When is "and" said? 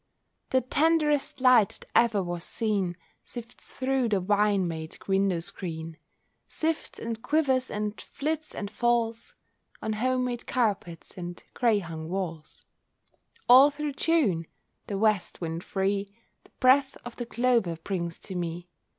6.97-7.21, 7.69-8.01, 8.55-8.71, 11.19-11.43